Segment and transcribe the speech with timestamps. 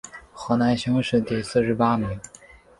[0.33, 2.19] 河南乡试第四十八名。